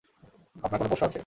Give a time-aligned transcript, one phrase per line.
[0.55, 1.19] আপনার কোনো পোষ্য আছে?